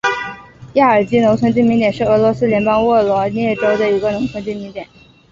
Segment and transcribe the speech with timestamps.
[0.73, 4.87] 亚尔基农村居民点是俄罗斯联邦沃罗涅日州新霍皮奥尔斯克区所属的一个农村居民点。